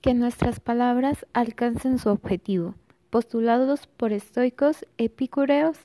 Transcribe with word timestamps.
que 0.00 0.14
nuestras 0.14 0.60
palabras 0.60 1.26
alcancen 1.32 1.98
su 1.98 2.08
objetivo, 2.08 2.74
postulados 3.10 3.86
por 3.86 4.12
estoicos, 4.12 4.86
epicúreos 4.96 5.78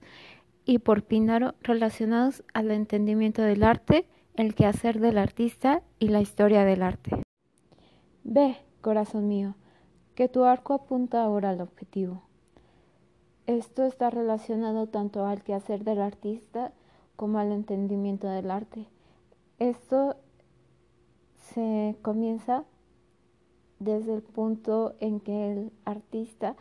y 0.66 0.80
por 0.80 1.04
Píndaro 1.04 1.56
relacionados 1.62 2.44
al 2.54 2.72
entendimiento 2.72 3.42
del 3.42 3.64
arte, 3.64 4.06
el 4.36 4.56
quehacer 4.56 5.00
del 5.00 5.18
artista 5.18 5.82
y 6.00 6.10
la 6.10 6.22
historia 6.22 6.64
del 6.64 6.84
arte. 6.84 7.24
Ve, 8.24 8.58
corazón 8.82 9.28
mío, 9.28 9.56
que 10.16 10.30
tu 10.30 10.44
arco 10.44 10.74
apunta 10.74 11.24
ahora 11.24 11.50
al 11.50 11.62
objetivo. 11.62 12.24
Esto 13.46 13.84
está 13.84 14.10
relacionado 14.10 14.88
tanto 14.88 15.26
al 15.26 15.44
quehacer 15.44 15.84
del 15.84 16.02
artista 16.02 16.72
como 17.16 17.40
al 17.40 17.52
entendimiento 17.52 18.28
del 18.28 18.50
arte. 18.50 18.88
Esto 19.60 20.16
se 21.54 21.98
comienza 22.02 22.64
desde 23.84 24.14
el 24.14 24.22
punto 24.22 24.96
en 25.00 25.20
que 25.20 25.52
el 25.52 25.72
artista 25.86 26.56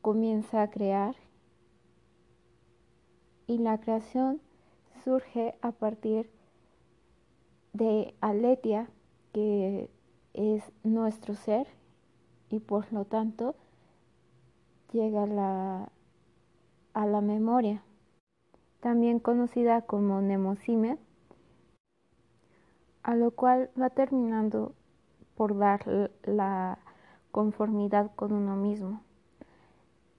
comienza 0.00 0.62
a 0.62 0.70
crear 0.70 1.14
y 3.46 3.58
la 3.58 3.78
creación 3.78 4.40
surge 5.04 5.54
a 5.62 5.72
partir 5.72 6.30
de 7.72 8.14
Aletia, 8.20 8.88
que 9.32 9.88
es 10.34 10.62
nuestro 10.82 11.34
ser 11.34 11.66
y 12.50 12.60
por 12.60 12.92
lo 12.92 13.04
tanto 13.04 13.54
llega 14.92 15.26
la, 15.26 15.90
a 16.92 17.06
la 17.06 17.20
memoria, 17.20 17.82
también 18.80 19.20
conocida 19.20 19.82
como 19.82 20.20
nemosime, 20.20 20.98
a 23.02 23.14
lo 23.14 23.30
cual 23.30 23.70
va 23.80 23.90
terminando 23.90 24.74
por 25.36 25.56
dar 25.56 25.84
la 26.24 26.78
conformidad 27.30 28.10
con 28.14 28.32
uno 28.32 28.56
mismo 28.56 29.02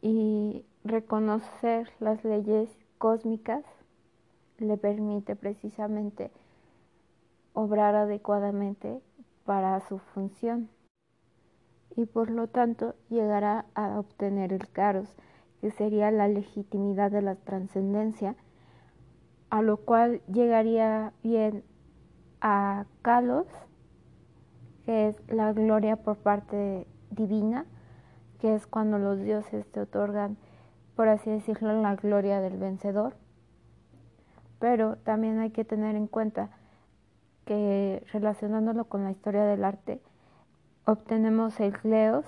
y 0.02 0.66
reconocer 0.84 1.90
las 2.00 2.24
leyes 2.24 2.70
cósmicas 2.98 3.64
le 4.58 4.78
permite 4.78 5.36
precisamente 5.36 6.32
obrar 7.54 7.96
adecuadamente 7.96 9.02
para 9.46 9.80
su 9.82 10.00
función 10.00 10.70
y 11.96 12.06
por 12.06 12.30
lo 12.30 12.48
tanto 12.48 12.96
llegará 13.10 13.66
a 13.76 14.00
obtener 14.00 14.54
el 14.54 14.68
caros, 14.70 15.16
que 15.62 15.72
sería 15.72 16.12
la 16.12 16.28
legitimidad 16.28 17.12
de 17.12 17.22
la 17.22 17.36
trascendencia, 17.36 18.36
a 19.50 19.62
lo 19.62 19.78
cual 19.78 20.22
llegaría 20.28 21.14
bien 21.24 21.64
a 22.42 22.86
Kalos, 23.02 23.48
que 24.86 25.08
es 25.08 25.22
la 25.28 25.54
gloria 25.54 25.96
por 25.98 26.18
parte 26.18 26.88
divina, 27.12 27.66
que 28.40 28.56
es 28.56 28.68
cuando 28.68 29.00
los 29.00 29.22
dioses 29.22 29.66
te 29.72 29.80
otorgan, 29.80 30.38
por 30.96 31.08
así 31.08 31.30
decirlo, 31.30 31.82
la 31.82 31.96
gloria 31.96 32.42
del 32.42 32.58
vencedor. 32.58 33.16
Pero 34.60 34.98
también 34.98 35.40
hay 35.40 35.52
que 35.52 35.66
tener 35.66 35.96
en 35.96 36.08
cuenta 36.08 36.50
que 37.46 38.06
relacionándolo 38.12 38.86
con 38.86 39.04
la 39.04 39.12
historia 39.12 39.44
del 39.44 39.64
arte, 39.64 40.02
obtenemos 40.86 41.60
el 41.60 41.78
Cleos, 41.78 42.26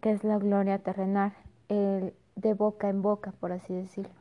que 0.00 0.12
es 0.12 0.24
la 0.24 0.38
gloria 0.38 0.78
terrenal, 0.78 1.32
el 1.68 2.14
de 2.36 2.54
boca 2.54 2.88
en 2.88 3.02
boca, 3.02 3.32
por 3.32 3.52
así 3.52 3.74
decirlo, 3.74 4.14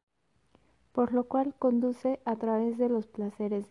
por 0.92 1.14
lo 1.14 1.26
cual 1.26 1.54
conduce 1.58 2.20
a 2.26 2.36
través 2.36 2.78
de 2.78 2.90
los 2.90 3.08
placeres 3.08 3.68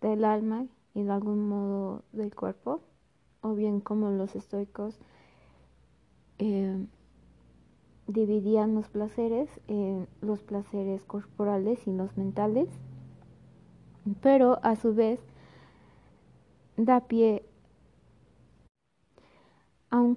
del 0.00 0.24
alma 0.24 0.66
y 0.94 1.02
de 1.02 1.10
algún 1.10 1.48
modo 1.48 2.02
del 2.12 2.34
cuerpo, 2.34 2.80
o 3.42 3.54
bien 3.54 3.80
como 3.80 4.10
los 4.10 4.34
estoicos 4.34 4.98
eh, 6.38 6.86
dividían 8.06 8.74
los 8.74 8.88
placeres 8.88 9.48
en 9.68 10.08
los 10.20 10.42
placeres 10.42 11.02
corporales 11.04 11.86
y 11.86 11.92
los 11.92 12.16
mentales, 12.16 12.68
pero 14.20 14.58
a 14.62 14.76
su 14.76 14.94
vez 14.94 15.20
da 16.76 17.00
pie 17.06 17.44
a 19.90 20.00
un, 20.00 20.16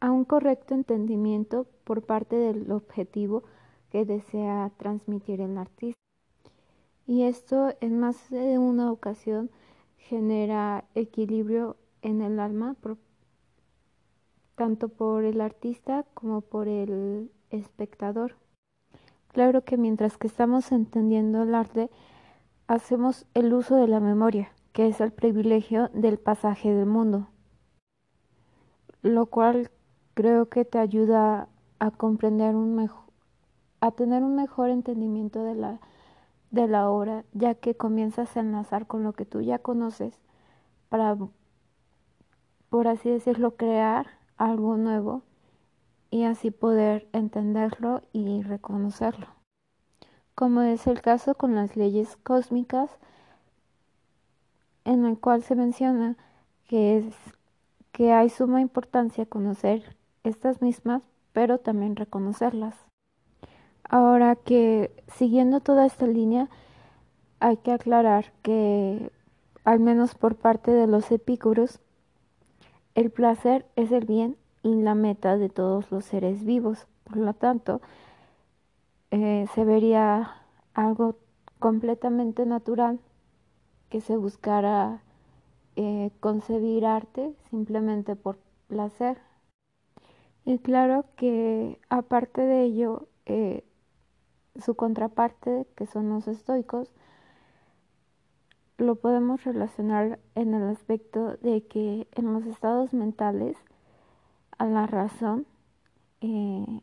a 0.00 0.10
un 0.10 0.24
correcto 0.24 0.74
entendimiento 0.74 1.66
por 1.84 2.02
parte 2.02 2.36
del 2.36 2.70
objetivo 2.72 3.44
que 3.90 4.04
desea 4.04 4.70
transmitir 4.76 5.40
el 5.40 5.56
artista. 5.56 6.00
Y 7.06 7.22
esto 7.22 7.74
en 7.80 8.00
más 8.00 8.30
de 8.30 8.58
una 8.58 8.90
ocasión 8.90 9.50
genera 10.08 10.84
equilibrio 10.94 11.76
en 12.02 12.20
el 12.20 12.38
alma, 12.38 12.76
tanto 14.54 14.88
por 14.88 15.24
el 15.24 15.40
artista 15.40 16.04
como 16.14 16.42
por 16.42 16.68
el 16.68 17.30
espectador. 17.50 18.36
Claro 19.32 19.64
que 19.64 19.76
mientras 19.76 20.16
que 20.16 20.26
estamos 20.26 20.72
entendiendo 20.72 21.42
el 21.42 21.54
arte, 21.54 21.90
hacemos 22.66 23.26
el 23.34 23.52
uso 23.52 23.76
de 23.76 23.88
la 23.88 24.00
memoria, 24.00 24.52
que 24.72 24.86
es 24.86 25.00
el 25.00 25.10
privilegio 25.10 25.88
del 25.94 26.18
pasaje 26.18 26.72
del 26.72 26.86
mundo, 26.86 27.28
lo 29.02 29.26
cual 29.26 29.70
creo 30.14 30.48
que 30.48 30.64
te 30.64 30.78
ayuda 30.78 31.48
a 31.78 31.90
comprender 31.90 32.54
un 32.54 32.76
mejor, 32.76 33.04
a 33.80 33.90
tener 33.90 34.22
un 34.22 34.36
mejor 34.36 34.70
entendimiento 34.70 35.42
de 35.42 35.54
la 35.54 35.80
de 36.54 36.68
la 36.68 36.88
obra, 36.88 37.24
ya 37.32 37.54
que 37.54 37.76
comienzas 37.76 38.36
a 38.36 38.40
enlazar 38.40 38.86
con 38.86 39.02
lo 39.02 39.12
que 39.12 39.26
tú 39.26 39.40
ya 39.40 39.58
conoces 39.58 40.14
para, 40.88 41.16
por 42.70 42.88
así 42.88 43.10
decirlo, 43.10 43.56
crear 43.56 44.06
algo 44.36 44.76
nuevo 44.76 45.22
y 46.10 46.24
así 46.24 46.50
poder 46.50 47.08
entenderlo 47.12 48.02
y 48.12 48.42
reconocerlo. 48.42 49.26
Como 50.34 50.62
es 50.62 50.86
el 50.86 51.00
caso 51.00 51.34
con 51.34 51.54
las 51.54 51.76
leyes 51.76 52.16
cósmicas, 52.22 52.90
en 54.84 55.04
el 55.06 55.18
cual 55.18 55.42
se 55.42 55.54
menciona 55.54 56.16
que 56.68 56.98
es 56.98 57.14
que 57.92 58.12
hay 58.12 58.28
suma 58.28 58.60
importancia 58.60 59.26
conocer 59.26 59.96
estas 60.24 60.60
mismas, 60.60 61.02
pero 61.32 61.58
también 61.58 61.96
reconocerlas. 61.96 62.74
Ahora 63.88 64.36
que 64.36 64.90
siguiendo 65.08 65.60
toda 65.60 65.86
esta 65.86 66.06
línea, 66.06 66.48
hay 67.40 67.58
que 67.58 67.72
aclarar 67.72 68.32
que, 68.42 69.12
al 69.64 69.80
menos 69.80 70.14
por 70.14 70.36
parte 70.36 70.70
de 70.70 70.86
los 70.86 71.10
epícuros, 71.10 71.80
el 72.94 73.10
placer 73.10 73.66
es 73.76 73.92
el 73.92 74.06
bien 74.06 74.36
y 74.62 74.74
la 74.74 74.94
meta 74.94 75.36
de 75.36 75.48
todos 75.48 75.90
los 75.90 76.04
seres 76.04 76.44
vivos. 76.44 76.86
Por 77.04 77.18
lo 77.18 77.34
tanto, 77.34 77.80
eh, 79.10 79.46
se 79.54 79.64
vería 79.64 80.34
algo 80.72 81.16
completamente 81.58 82.46
natural 82.46 82.98
que 83.90 84.00
se 84.00 84.16
buscara 84.16 85.02
eh, 85.76 86.10
concebir 86.20 86.86
arte 86.86 87.34
simplemente 87.50 88.16
por 88.16 88.38
placer. 88.68 89.18
Y 90.44 90.58
claro 90.58 91.04
que 91.16 91.78
aparte 91.88 92.42
de 92.42 92.62
ello, 92.64 93.08
eh, 93.26 93.64
su 94.64 94.74
contraparte, 94.74 95.66
que 95.76 95.86
son 95.86 96.08
los 96.08 96.28
estoicos, 96.28 96.90
lo 98.78 98.96
podemos 98.96 99.44
relacionar 99.44 100.18
en 100.34 100.54
el 100.54 100.64
aspecto 100.64 101.36
de 101.38 101.66
que 101.66 102.08
en 102.12 102.32
los 102.32 102.44
estados 102.46 102.92
mentales 102.92 103.56
a 104.58 104.66
la 104.66 104.86
razón 104.86 105.46
eh, 106.20 106.80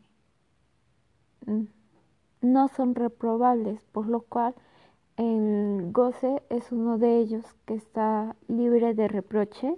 no 2.40 2.68
son 2.68 2.94
reprobables, 2.94 3.82
por 3.92 4.06
lo 4.08 4.20
cual 4.22 4.54
el 5.16 5.92
goce 5.92 6.42
es 6.48 6.72
uno 6.72 6.98
de 6.98 7.18
ellos 7.18 7.44
que 7.66 7.74
está 7.74 8.36
libre 8.48 8.94
de 8.94 9.08
reproche. 9.08 9.76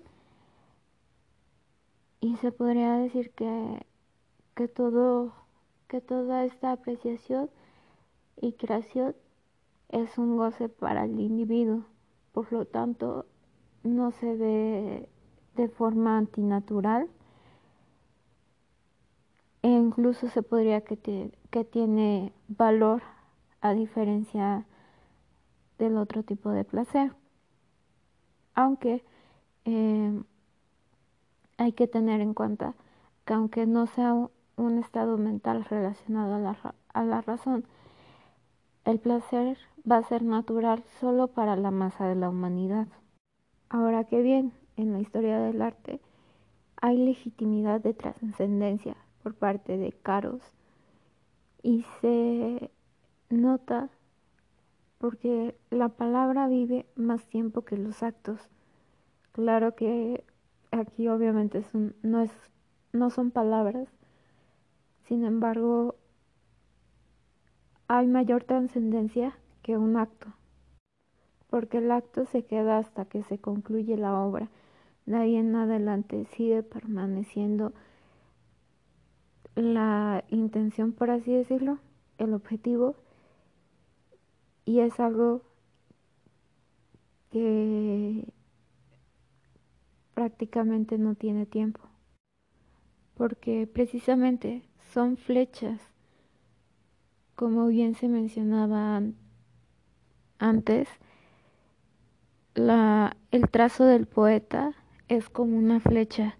Y 2.20 2.36
se 2.36 2.52
podría 2.52 2.96
decir 2.96 3.32
que, 3.32 3.84
que 4.54 4.68
todo 4.68 5.32
que 5.88 6.00
toda 6.00 6.44
esta 6.44 6.72
apreciación 6.72 7.50
y 8.40 8.52
creación 8.52 9.14
es 9.88 10.18
un 10.18 10.36
goce 10.36 10.68
para 10.68 11.04
el 11.04 11.20
individuo, 11.20 11.84
por 12.32 12.52
lo 12.52 12.64
tanto 12.64 13.26
no 13.82 14.10
se 14.10 14.34
ve 14.36 15.08
de 15.56 15.68
forma 15.68 16.18
antinatural 16.18 17.08
e 19.62 19.68
incluso 19.68 20.28
se 20.28 20.42
podría 20.42 20.82
que, 20.82 21.32
que 21.50 21.64
tiene 21.64 22.32
valor 22.48 23.02
a 23.60 23.72
diferencia 23.72 24.66
del 25.78 25.96
otro 25.96 26.22
tipo 26.22 26.50
de 26.50 26.64
placer. 26.64 27.14
Aunque 28.54 29.04
eh, 29.64 30.22
hay 31.56 31.72
que 31.72 31.86
tener 31.86 32.20
en 32.20 32.34
cuenta 32.34 32.74
que 33.24 33.34
aunque 33.34 33.66
no 33.66 33.86
sea 33.86 34.14
un 34.56 34.78
estado 34.78 35.16
mental 35.16 35.64
relacionado 35.64 36.34
a 36.34 36.38
la, 36.40 36.74
a 36.92 37.04
la 37.04 37.20
razón, 37.22 37.64
el 38.84 38.98
placer 38.98 39.56
va 39.90 39.98
a 39.98 40.02
ser 40.02 40.22
natural 40.22 40.82
solo 41.00 41.28
para 41.28 41.56
la 41.56 41.70
masa 41.70 42.06
de 42.06 42.14
la 42.14 42.28
humanidad. 42.28 42.88
Ahora 43.68 44.04
que 44.04 44.22
bien, 44.22 44.52
en 44.76 44.92
la 44.92 45.00
historia 45.00 45.38
del 45.38 45.62
arte 45.62 46.00
hay 46.80 46.98
legitimidad 46.98 47.80
de 47.80 47.94
trascendencia 47.94 48.96
por 49.22 49.34
parte 49.34 49.78
de 49.78 49.92
Caros 49.92 50.42
y 51.62 51.84
se 52.00 52.70
nota 53.30 53.88
porque 54.98 55.56
la 55.70 55.88
palabra 55.88 56.48
vive 56.48 56.86
más 56.94 57.26
tiempo 57.26 57.62
que 57.62 57.76
los 57.76 58.02
actos. 58.02 58.48
Claro 59.32 59.74
que 59.74 60.24
aquí 60.70 61.08
obviamente 61.08 61.64
no, 62.02 63.10
son 63.10 63.30
palabras, 63.30 63.88
sin 65.04 65.24
embargo 65.24 65.96
hay 67.88 68.06
mayor 68.06 68.44
trascendencia 68.44 69.38
que 69.62 69.76
un 69.76 69.96
acto, 69.96 70.32
porque 71.48 71.78
el 71.78 71.90
acto 71.90 72.24
se 72.26 72.44
queda 72.44 72.78
hasta 72.78 73.04
que 73.04 73.22
se 73.22 73.38
concluye 73.38 73.96
la 73.96 74.18
obra, 74.18 74.48
de 75.06 75.16
ahí 75.16 75.36
en 75.36 75.54
adelante 75.54 76.24
sigue 76.26 76.62
permaneciendo 76.62 77.72
la 79.54 80.24
intención, 80.30 80.92
por 80.92 81.10
así 81.10 81.32
decirlo, 81.32 81.78
el 82.18 82.34
objetivo, 82.34 82.96
y 84.64 84.80
es 84.80 84.98
algo 84.98 85.42
que 87.30 88.24
prácticamente 90.14 90.96
no 90.98 91.14
tiene 91.14 91.46
tiempo, 91.46 91.80
porque 93.14 93.66
precisamente 93.66 94.62
son 94.92 95.16
flechas, 95.16 95.80
como 97.34 97.66
bien 97.66 97.94
se 97.94 98.08
mencionaba 98.08 99.02
antes, 100.38 100.88
la, 102.54 103.16
el 103.30 103.50
trazo 103.50 103.84
del 103.84 104.06
poeta 104.06 104.74
es 105.08 105.28
como 105.28 105.56
una 105.56 105.80
flecha. 105.80 106.38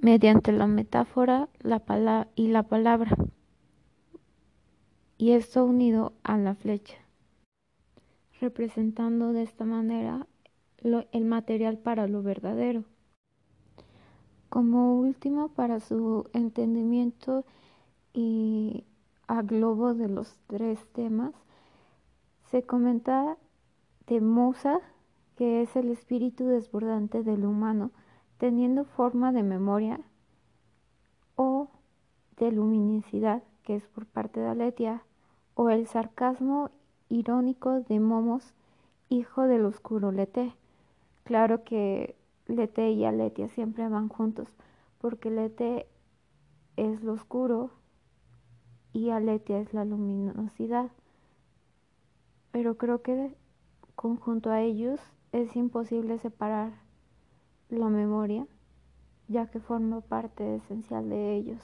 Mediante 0.00 0.52
la 0.52 0.66
metáfora 0.66 1.48
la 1.60 2.28
y 2.36 2.48
la 2.48 2.62
palabra, 2.62 3.16
y 5.18 5.32
esto 5.32 5.64
unido 5.64 6.12
a 6.22 6.38
la 6.38 6.54
flecha, 6.54 6.96
representando 8.40 9.32
de 9.32 9.42
esta 9.42 9.64
manera 9.64 10.26
el 10.78 11.24
material 11.24 11.78
para 11.78 12.06
lo 12.06 12.22
verdadero. 12.22 12.84
Como 14.48 14.98
último, 14.98 15.48
para 15.48 15.80
su 15.80 16.30
entendimiento 16.32 17.44
y 18.14 18.84
a 19.38 19.42
globo 19.42 19.94
de 19.94 20.08
los 20.08 20.36
tres 20.48 20.84
temas, 20.92 21.32
se 22.50 22.64
comenta 22.64 23.36
de 24.08 24.20
Musa, 24.20 24.80
que 25.36 25.62
es 25.62 25.76
el 25.76 25.90
espíritu 25.90 26.46
desbordante 26.46 27.22
del 27.22 27.44
humano, 27.44 27.92
teniendo 28.38 28.84
forma 28.84 29.30
de 29.30 29.44
memoria 29.44 30.00
o 31.36 31.68
de 32.36 32.50
luminosidad, 32.50 33.44
que 33.62 33.76
es 33.76 33.86
por 33.86 34.06
parte 34.06 34.40
de 34.40 34.48
Aletia, 34.48 35.04
o 35.54 35.70
el 35.70 35.86
sarcasmo 35.86 36.70
irónico 37.08 37.80
de 37.80 38.00
Momos, 38.00 38.54
hijo 39.08 39.42
del 39.42 39.66
oscuro 39.66 40.10
Lete. 40.10 40.52
Claro 41.22 41.62
que 41.62 42.16
Lete 42.46 42.90
y 42.90 43.04
Aletia 43.04 43.48
siempre 43.48 43.88
van 43.88 44.08
juntos, 44.08 44.48
porque 45.00 45.30
Lete 45.30 45.86
es 46.76 47.04
lo 47.04 47.12
oscuro 47.12 47.70
y 48.98 49.10
Aletia 49.10 49.60
es 49.60 49.72
la 49.72 49.84
luminosidad. 49.84 50.90
Pero 52.50 52.76
creo 52.76 53.00
que 53.00 53.32
conjunto 53.94 54.50
a 54.50 54.60
ellos 54.60 54.98
es 55.30 55.54
imposible 55.54 56.18
separar 56.18 56.72
la 57.68 57.88
memoria, 57.88 58.44
ya 59.28 59.46
que 59.46 59.60
forma 59.60 60.00
parte 60.00 60.56
esencial 60.56 61.08
de 61.08 61.36
ellos. 61.36 61.62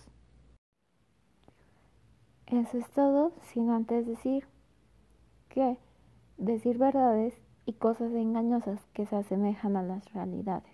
Eso 2.47 2.79
es 2.79 2.89
todo, 2.91 3.33
sin 3.43 3.71
antes 3.71 4.07
decir 4.07 4.47
que 5.49 5.77
decir 6.37 6.79
verdades 6.79 7.35
y 7.67 7.73
cosas 7.73 8.13
engañosas 8.13 8.81
que 8.93 9.07
se 9.07 9.17
asemejan 9.17 9.77
a 9.77 9.83
las 9.83 10.13
realidades. 10.13 10.74